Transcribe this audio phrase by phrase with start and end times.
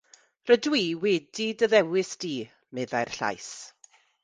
[0.51, 2.33] “Rydw i wedi dy ddewis di,”
[2.79, 3.49] meddai'r Llais.